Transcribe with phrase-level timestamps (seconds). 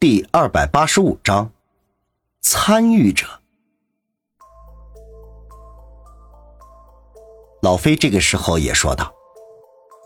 [0.00, 1.52] 第二百八十五章，
[2.40, 3.26] 参与者。
[7.60, 9.12] 老飞这个时候也说道：“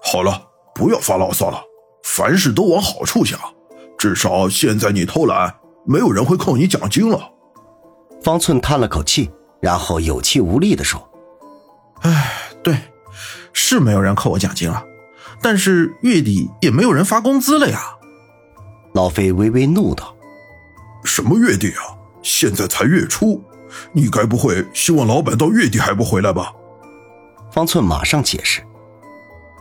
[0.02, 1.62] 好了，不要发牢骚了，
[2.02, 3.38] 凡事都往好处想。
[3.96, 7.30] 至少现在你偷懒，没有人会扣你奖金了。”
[8.20, 9.30] 方寸叹了口气，
[9.60, 11.08] 然后有气无力的说
[12.02, 12.76] ：“哎，对，
[13.52, 14.84] 是没有人扣我奖金了，
[15.40, 17.98] 但是月底也没有人发工资了呀。”
[18.94, 20.14] 老费微微怒道
[21.04, 21.98] ：“什么月底啊？
[22.22, 23.42] 现在才月初，
[23.92, 26.52] 你该不会希望老板到月底还不回来吧？”
[27.50, 28.62] 方寸马上解释：“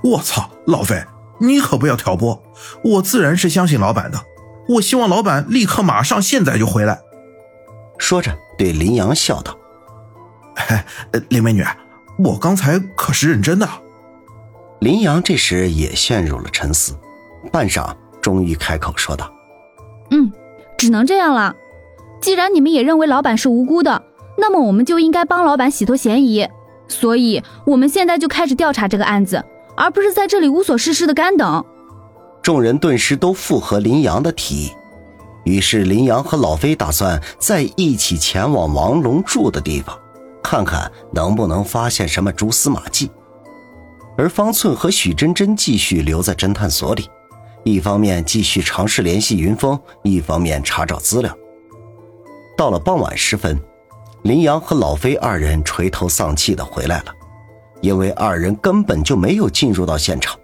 [0.03, 1.03] 我操，老费，
[1.39, 2.41] 你可不要挑拨！
[2.83, 4.23] 我自然是相信老板的，
[4.69, 7.01] 我希望老板立刻马上现在就回来。”
[7.97, 9.57] 说着对林阳笑道
[10.55, 10.77] ：“嘿，
[11.29, 11.65] 林美女，
[12.19, 13.67] 我刚才可是认真的。”
[14.79, 16.95] 林阳这时也陷入了沉思，
[17.51, 17.95] 半晌。
[18.23, 19.31] 终于开口说道
[20.09, 20.31] ：“嗯，
[20.77, 21.53] 只能这样了。
[22.21, 24.01] 既然你们也认为老板是无辜的，
[24.37, 26.47] 那么我们就应该帮老板洗脱嫌疑。
[26.87, 29.43] 所以，我们现在就开始调查这个案子，
[29.75, 31.63] 而不是在这里无所事事的干等。”
[32.41, 34.71] 众人顿时都附和林阳的提议。
[35.43, 39.97] 于是，林阳和老飞打算再一起前往王龙住的地方，
[40.41, 43.11] 看看能不能发现什么蛛丝马迹。
[44.17, 47.09] 而方寸和许真真继续留在侦探所里。
[47.63, 51.35] 一方面继续尝试联系云峰，一方面查找资料。
[52.57, 53.59] 到了傍晚时分，
[54.23, 57.05] 林阳和老飞二人垂头丧气的回来了，
[57.81, 60.37] 因为二人根本就没有进入到现场。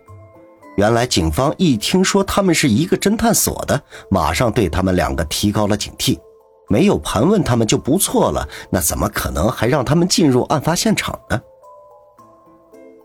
[0.77, 6.17] 原来警方一听说他们是一个侦探所的，马上对他们两个提高了警惕，
[6.69, 11.41] 没有盘问他们就不错了，那怎么可能还让他们进入案发现场呢？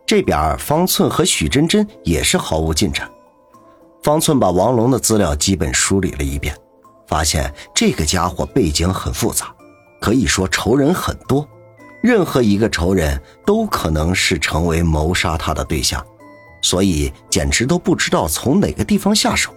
[0.07, 3.11] 这边方寸和许真真也是毫无进展。
[4.05, 6.55] 方寸把王龙的资料基本梳理了一遍，
[7.07, 9.47] 发现这个家伙背景很复杂，
[9.99, 11.49] 可以说仇人很多，
[12.03, 16.05] 任何一个仇人都可能是成为谋杀他的对象，
[16.61, 19.55] 所以简直都不知道从哪个地方下手。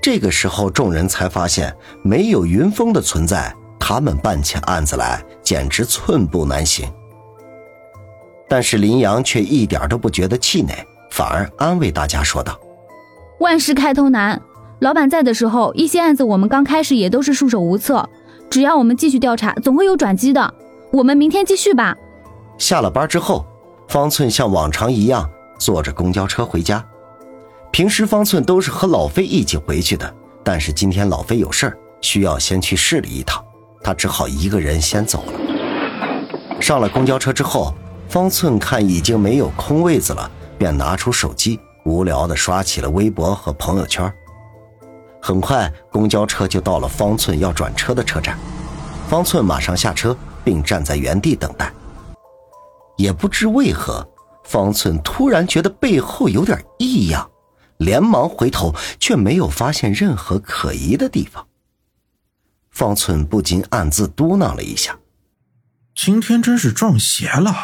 [0.00, 6.90] 这个时候，众人才发现没有云峰的存在，他们办起案子来简直寸步难行。
[8.48, 10.74] 但是林阳却一点都不觉得气馁，
[11.10, 12.58] 反而安慰大家说道。
[13.42, 14.40] 万事开头难，
[14.78, 18.08] 老板在的时候，一些案子我们刚开始也都是束手无策。
[18.48, 20.54] 只要我们继续调查，总会有转机的。
[20.92, 21.96] 我们明天继续吧。
[22.56, 23.44] 下了班之后，
[23.88, 26.84] 方寸像往常一样坐着公交车回家。
[27.72, 30.14] 平时方寸都是和老飞一起回去的，
[30.44, 33.44] 但是今天老飞有事儿，需要先去市里一趟，
[33.82, 36.60] 他只好一个人先走了。
[36.60, 37.74] 上了公交车之后，
[38.08, 41.58] 方寸看已经没有空位子了，便拿出手机。
[41.84, 44.12] 无聊的刷起了微博和朋友圈。
[45.20, 48.38] 很快，公交车就到了方寸要转车的车站。
[49.08, 51.72] 方寸马上下车，并站在原地等待。
[52.96, 54.06] 也不知为何，
[54.44, 57.30] 方寸突然觉得背后有点异样，
[57.76, 61.46] 连忙回头，却没有发现任何可疑的地方。
[62.70, 64.98] 方寸不禁暗自嘟囔了一下
[65.94, 67.54] ：“今天真是撞邪了。”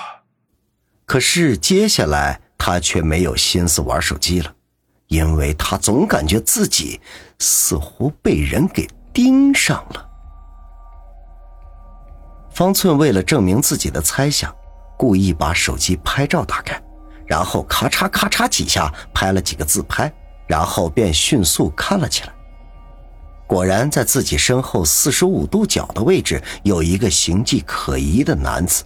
[1.07, 2.43] 可是接下来……
[2.59, 4.53] 他却没有心思玩手机了，
[5.07, 7.01] 因为他总感觉自己
[7.39, 10.07] 似乎被人给盯上了。
[12.51, 14.55] 方寸为了证明自己的猜想，
[14.99, 16.79] 故意把手机拍照打开，
[17.25, 20.13] 然后咔嚓咔嚓几下拍了几个自拍，
[20.47, 22.33] 然后便迅速看了起来。
[23.47, 28.85] 果然，在自己身后四十五度角的位置，有一个形迹可疑的男子。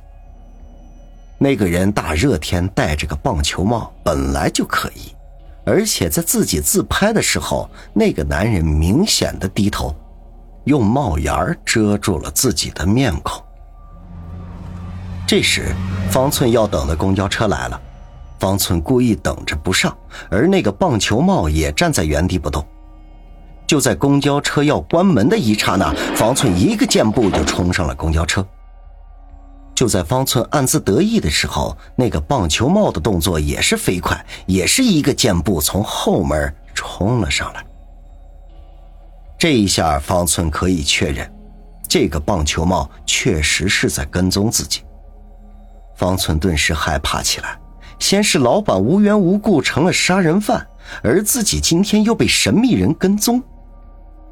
[1.43, 5.13] 那个人大热天戴着个棒球帽，本来就可疑，
[5.67, 9.93] 而且在自己自拍的时候，那个男人明显的低头，
[10.67, 13.43] 用帽檐遮住了自己的面孔。
[15.27, 15.75] 这时，
[16.13, 17.81] 方寸要等的公交车来了，
[18.39, 19.93] 方寸故意等着不上，
[20.31, 22.65] 而那个棒球帽也站在原地不动。
[23.67, 28.47] 就在公交车要关门的一刹那，方寸一个箭步就冲上了公交车。
[29.83, 37.67] 就在方寸暗自得意的时候，那个棒球帽的动作也是飞快，也是一个箭步从后门冲了上来。
[39.37, 41.29] 这一下，方寸可以确认，
[41.89, 44.83] 这个棒球帽确实是在跟踪自己。
[45.97, 47.59] 方寸顿时害怕起来，
[47.99, 50.65] 先是老板无缘无故成了杀人犯，
[51.03, 53.43] 而自己今天又被神秘人跟踪。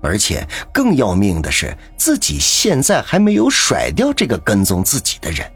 [0.03, 5.51] 而且更要命的是，自己现在还没有甩掉这个跟踪自己的人。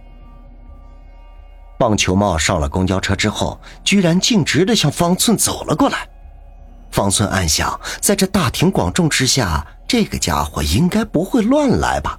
[1.79, 6.09] 棒球帽上了公交车之后，居然径直的向方寸走了过来。
[6.91, 12.19] 方寸暗想，在这大庭广众之下，这个家伙应该不会乱来吧？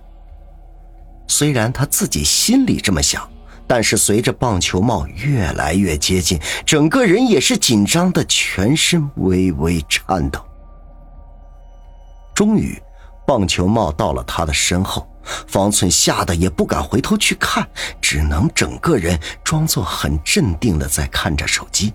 [1.27, 3.27] 虽然他自己心里这么想，
[3.65, 10.45] 但是随着棒球帽越来越接近，整个人也是紧张的，全身微微颤抖。
[12.35, 12.79] 终于，
[13.25, 15.07] 棒球帽到了他的身后，
[15.47, 17.65] 方寸吓得也不敢回头去看，
[18.01, 21.93] 只能整个人装作很镇定的在看着手机。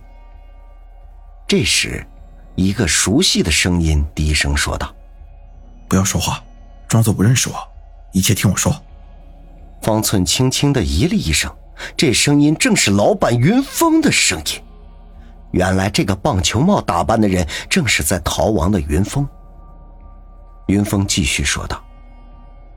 [1.47, 2.05] 这时，
[2.57, 4.93] 一个熟悉的声音低声说道
[5.87, 6.43] ：“不要说话，
[6.89, 7.57] 装作不认识我，
[8.13, 8.75] 一切听我说。”
[9.83, 11.55] 方寸轻轻的咦了一声，
[11.97, 14.63] 这声音正是老板云峰的声音。
[15.53, 19.29] 原来这个棒球帽打扮的人正是在逃亡的云峰。
[20.71, 21.83] 云峰继续说道：“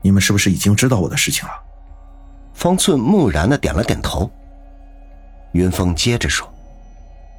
[0.02, 1.54] 你们是不是已经知道我的事情了？”
[2.52, 4.28] 方寸木然的点了点头。
[5.52, 6.52] 云峰接着说：“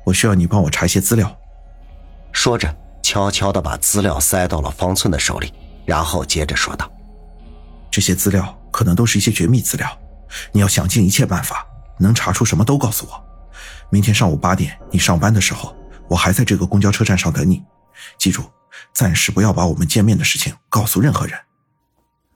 [0.05, 1.29] 我需要你帮我查一些资料。”
[2.31, 2.73] 说着，
[3.03, 5.53] 悄悄的把资料塞到了方寸的手里，
[5.83, 6.89] 然后接着说道
[7.91, 9.89] ：“这些资料可能都是一些绝密资料，
[10.53, 11.67] 你要想尽一切办法，
[11.99, 13.25] 能查出什么都告诉我。
[13.89, 15.75] 明天上午八点你上班的时候，
[16.07, 17.61] 我还在这个公交车站上等你。
[18.17, 18.43] 记住，
[18.93, 21.37] 暂时不要把我们见面的事情告诉任何人。”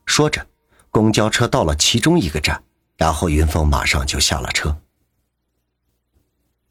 [0.06, 0.46] 说着，
[0.90, 2.62] 公交车到了其中一个站，
[2.96, 4.76] 然后云峰马上就下了车。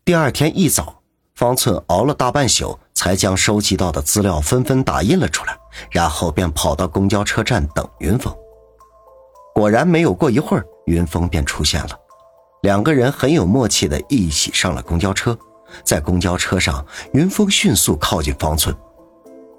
[0.03, 0.97] 第二天一早。
[1.35, 5.57] 方寸熬了大半宿，才将收集到的资料纷纷打印了出来，
[5.89, 8.35] 然后便跑到公交车站等云峰。
[9.55, 11.97] 果然，没有过一会儿，云峰便出现了。
[12.63, 15.39] 两个人很有默契的一起上了公交车。
[15.85, 18.75] 在公交车上，云峰迅速靠近方寸，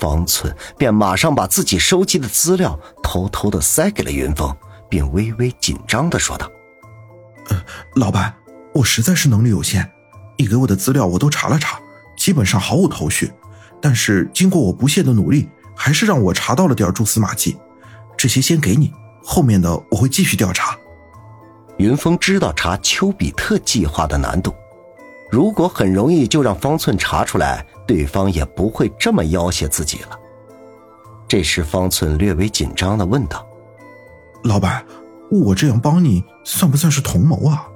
[0.01, 4.53] 方寸便马上把自己收集的资料偷偷的塞给了云峰，
[4.89, 6.51] 并微微紧张的说道
[7.51, 7.63] ：“呃，
[7.95, 8.35] 老板，
[8.73, 9.89] 我实在是能力有限。”
[10.39, 11.79] 你给我的资料我都查了查，
[12.17, 13.31] 基本上毫无头绪。
[13.79, 17.59] 但是经过我不懈的努力，还是让我查到了点蛛丝马迹。
[18.17, 18.91] 这些先给你，
[19.23, 20.75] 后面的我会继续调查。
[21.77, 24.55] 云峰知道查丘比特计划的难度，
[25.31, 30.17] 如果很容易就让方寸查出来，对方也不会这么要挟自己了。
[31.27, 33.45] 这时，方寸略微紧张的问道
[34.45, 34.87] ：“老板，
[35.29, 37.67] 我这样帮你，算不算是同谋啊？”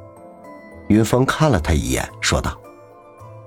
[0.86, 2.56] 云峰看了他一眼，说道：“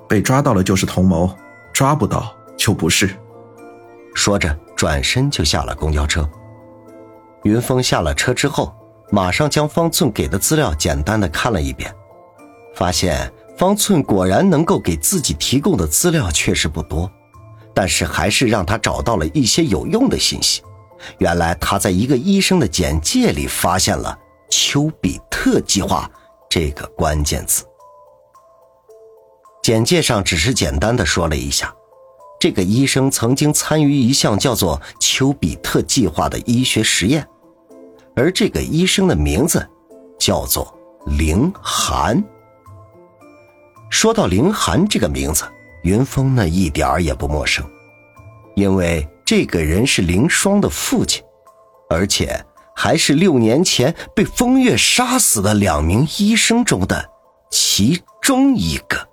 [0.10, 1.34] 被抓到了就是同谋，
[1.72, 3.18] 抓不到就不是。”
[4.14, 6.30] 说着，转身就下了公交车。
[7.44, 8.76] 云峰下了车之后，
[9.10, 11.96] 马上将方寸给的资料简单的看了一遍，
[12.76, 17.12] 发现方寸果然能够给自己提供的资料确实不多，
[17.74, 20.62] 但是还是让他找到了一些有用的信息。
[21.18, 24.18] 原来他在一个医生的简介里发现了
[24.50, 26.10] 丘比特计划。
[26.50, 27.66] 这个关键词，
[29.62, 31.76] 简介上只是简单的说了一下，
[32.40, 37.28] 这个医生曾经参与一项叫做“丘比特计划”的医学实验，
[38.16, 39.68] 而这个医生的名字
[40.18, 40.74] 叫做
[41.06, 42.24] 凌寒。
[43.90, 45.44] 说到凌寒这个名字，
[45.84, 47.66] 云峰那一点儿也不陌生，
[48.56, 51.24] 因为这个人是凌霜的父亲，
[51.90, 52.44] 而且。
[52.80, 57.10] 还是六年前被风月杀死的两名医生中的
[57.50, 59.10] 其中一个。